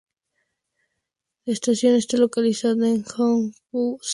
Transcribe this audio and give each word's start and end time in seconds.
La 1.45 1.53
estación 1.53 1.93
está 1.93 2.17
localizada 2.17 2.89
en 2.89 3.03
Jongno-gu, 3.03 3.99
Seúl. 3.99 3.99